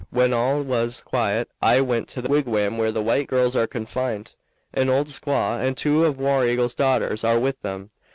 [0.09, 4.33] When all was quiet I went to the wigwam where the white girls are confined.
[4.73, 7.91] An old squaw and two of War Eagle's daughters are with them.